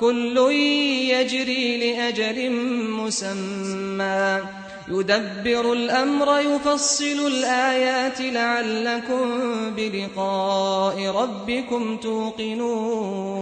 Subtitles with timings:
[0.00, 0.38] كل
[1.10, 2.50] يجري لأجل
[2.90, 4.40] مسمى.
[4.88, 9.30] يدبر الأمر يفصل الآيات لعلكم
[9.76, 13.34] بلقاء ربكم توقنون.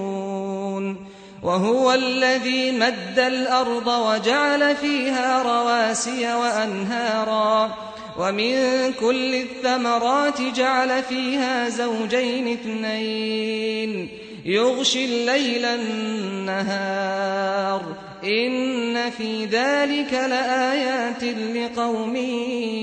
[1.42, 7.76] وهو الذي مد الأرض وجعل فيها رواسي وأنهارا.
[8.18, 14.21] ومن كل الثمرات جعل فيها زوجين اثنين.
[14.44, 17.82] يغشي الليل النهار.
[18.24, 22.16] إن في ذلك لآيات لقوم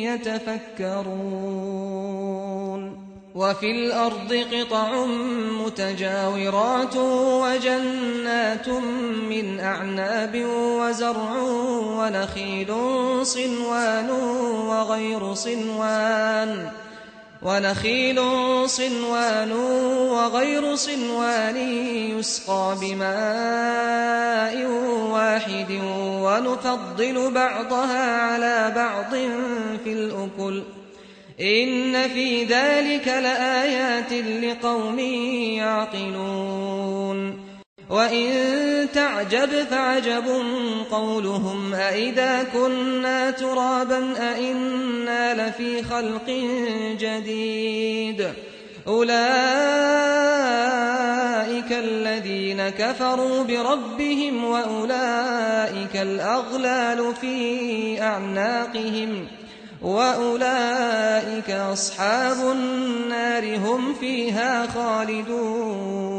[0.04, 1.90] يتفكرون.
[3.36, 5.06] وفي الأرض قطع
[5.66, 8.70] متجاورات وجنات
[9.30, 11.42] من أعناب وزرع
[11.82, 12.74] ونخيل
[13.22, 14.10] صنوان
[14.70, 16.70] وغير صنوان.
[17.42, 18.20] ونخيل
[18.70, 21.58] صنوان وغير صنوان
[22.20, 24.66] يسقى بماء
[25.12, 25.80] واحد
[26.24, 29.12] ونفضل بعضها على بعض
[29.84, 30.64] في الأكل.
[31.42, 36.69] إن في ذلك لآيات لقوم يعقلون.
[37.90, 40.26] وإن تعجب فعجب
[40.92, 46.30] قولهم أئذا كنا ترابا أئنا لفي خلق
[47.00, 48.28] جديد
[48.88, 49.10] أولئك
[51.72, 59.28] الذين كفروا بربهم وأولئك الأغلال في أعناقهم
[59.82, 66.19] وأولئك أصحاب النار هم فيها خالدون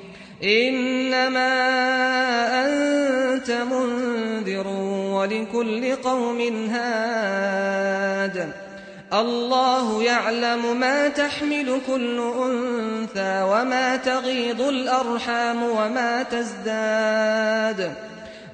[0.43, 1.51] إنما
[2.65, 4.67] أنت منذر
[5.13, 8.51] ولكل قوم هاد.
[9.13, 17.93] الله يعلم ما تحمل كل أنثى وما تغيض الأرحام وما تزداد.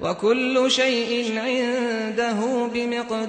[0.00, 3.28] وكل شيء عنده بمقدار.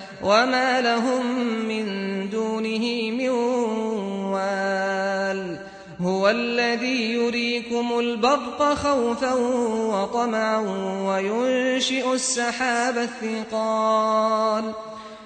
[0.23, 1.25] وما لهم
[1.67, 1.85] من
[2.29, 3.29] دونه من
[4.29, 5.59] وال
[6.01, 10.57] هو الذي يريكم البرق خوفا وطمعا
[11.07, 14.73] وينشئ السحاب الثقال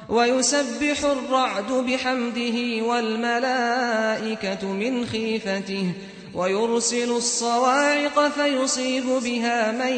[0.09, 5.91] ويسبح الرعد بحمده والملائكة من خيفته
[6.33, 9.94] ويرسل الصواعق فيصيب بها من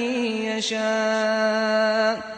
[0.45, 2.37] يشاء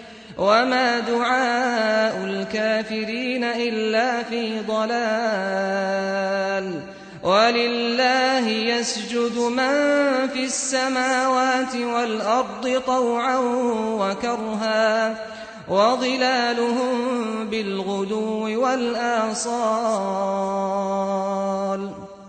[0.37, 5.91] وما دعاء الكافرين إلا في ضلال
[7.23, 9.71] ولله يسجد من
[10.33, 13.37] في السماوات والأرض طوعا
[13.99, 15.15] وكرها
[15.69, 16.97] وظلالهم
[17.49, 19.51] بالغدو والآصال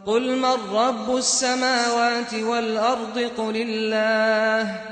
[0.06, 4.91] قل من رب السماوات والأرض قل الله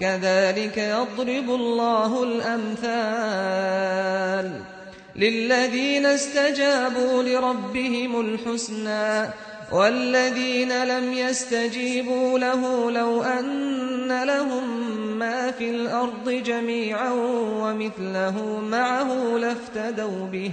[0.00, 3.70] كذلك يضرب الله الأمثال
[5.16, 9.30] للذين استجابوا لربهم الحسنى
[9.72, 14.80] والذين لم يستجيبوا له لو أن لهم
[15.18, 17.10] ما في الأرض جميعا
[17.62, 20.52] ومثله معه لافتدوا به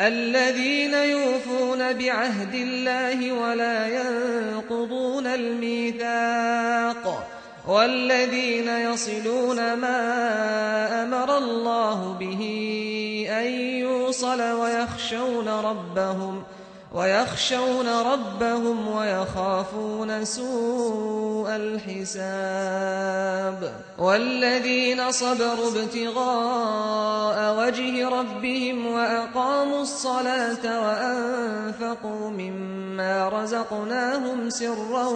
[0.00, 7.04] الذين يوفون بعهد الله ولا ينقضون الميثاق
[7.68, 9.98] والذين يصلون ما
[11.02, 12.42] أمر الله به
[13.30, 13.46] أن
[13.80, 16.55] يوصل ويخشون ربهم ۖ
[16.94, 23.72] ويخشون ربهم ويخافون سوء الحساب.
[23.98, 35.06] والذين صبروا ابتغاء وجه ربهم وأقاموا الصلاة وأنفقوا مما رزقناهم سرا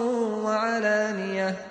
[0.43, 1.70] وعلانيةً.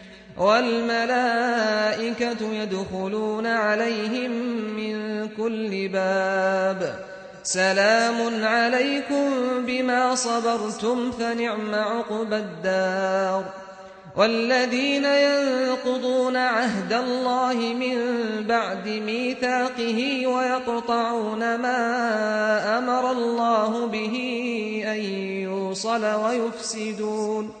[0.37, 2.01] والملائكة
[2.53, 4.31] يدخلون عليهم
[4.75, 6.95] من كل باب.
[7.43, 9.29] سلام عليكم
[9.65, 13.43] بما صبرتم فنعم عقبى الدار.
[14.17, 17.97] والذين ينقضون عهد الله من
[18.47, 24.15] بعد ميثاقه ويقطعون ما أمر الله به
[24.87, 24.99] أن
[25.43, 27.60] يوصل ويفسدون.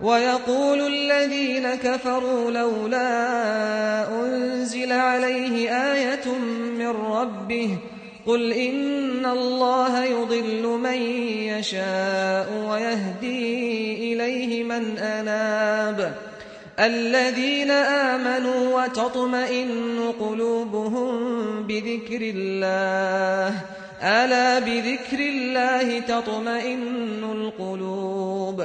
[0.00, 6.38] ويقول الذين كفروا لولا أنزل عليه آية
[6.78, 7.78] من ربه
[8.26, 11.02] قل إن الله يضل من
[11.48, 16.14] يشاء ويهدي إليه من أناب
[16.78, 21.16] الذين آمنوا وتطمئن قلوبهم
[21.66, 23.60] بذكر الله
[24.02, 28.64] ألا بذكر الله تطمئن القلوب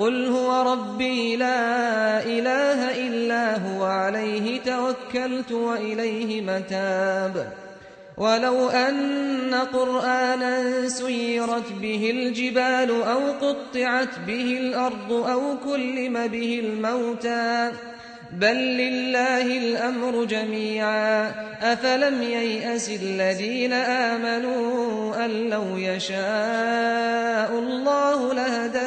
[0.00, 7.52] قل هو ربي لا إله إلا هو عليه توكلت وإليه متاب.
[8.16, 17.70] ولو أن قرآنا سيرت به الجبال أو قطعت به الأرض أو كلم به الموتى
[18.32, 21.32] بل لله الأمر جميعا.
[21.62, 28.86] أفلم ييأس الذين آمنوا أن لو يشاء الله لهدى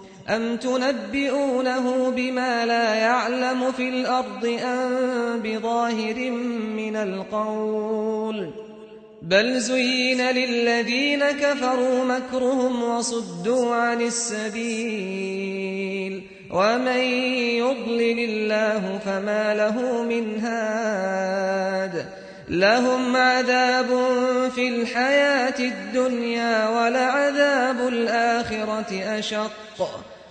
[0.29, 6.31] أم تنبئونه بما لا يعلم في الأرض أم بظاهر
[6.75, 8.51] من القول
[9.21, 15.41] بل زين للذين كفروا مكرهم وصدوا عن السبيل
[16.51, 17.01] ومن
[17.57, 22.05] يضلل الله فما له من هاد
[22.49, 23.87] لهم عذاب
[24.55, 30.10] في الحياة الدنيا ولعذاب الآخرة أشق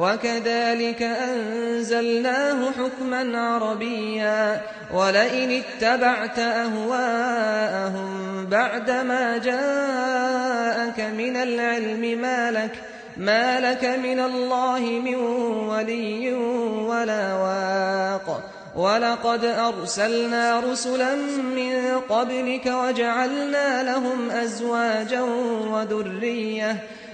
[0.00, 4.60] وكذلك أنزلناه حكما عربيا
[4.94, 8.10] ولئن اتبعت أهواءهم
[8.46, 12.74] بعدما جاءك من العلم ما لك
[13.16, 15.14] ما لك من الله من
[15.68, 16.32] ولي
[16.88, 21.14] ولا واق ولقد أرسلنا رسلا
[21.56, 25.20] من قبلك وجعلنا لهم أزواجا
[25.70, 26.76] وذرية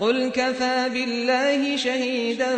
[0.00, 2.52] قل كفى بالله شهيدا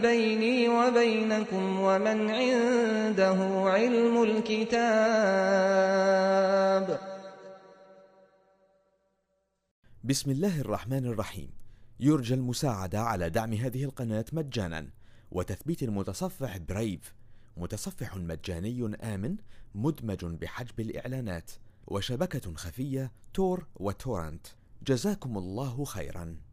[0.00, 4.76] بيني وبينكم ومن عنده علم الكتاب.
[10.04, 11.50] بسم الله الرحمن الرحيم.
[12.00, 14.90] يرجى المساعدة على دعم هذه القناة مجانا.
[15.30, 17.14] وتثبيت المتصفح برايف
[17.56, 19.36] متصفح مجاني آمن
[19.74, 21.50] مدمج بحجب الإعلانات.
[21.86, 24.46] وشبكة خفية تور وتورنت.
[24.86, 26.45] جزاكم الله خيرا.